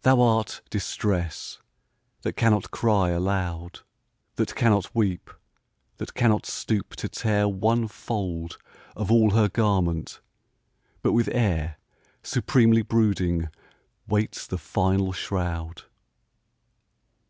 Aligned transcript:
Thou 0.00 0.22
art 0.22 0.62
Distress— 0.70 1.58
^that 2.22 2.36
cannot 2.36 2.70
cry 2.70 3.10
alou<^ 3.10 3.82
That 4.36 4.54
cannot 4.54 4.94
weep, 4.94 5.28
that 5.98 6.14
cannot 6.14 6.46
stoop 6.46 6.96
to 6.96 7.06
tear 7.10 7.46
One 7.46 7.86
fold 7.86 8.56
of 8.96 9.12
all 9.12 9.32
her 9.32 9.50
garment, 9.50 10.22
but 11.02 11.12
with 11.12 11.28
air 11.32 11.76
Supremely 12.22 12.80
brooding 12.80 13.50
waits 14.06 14.46
the 14.46 14.56
final 14.56 15.12
shroud 15.12 15.82